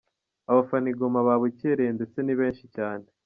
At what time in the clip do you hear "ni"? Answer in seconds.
2.21-2.33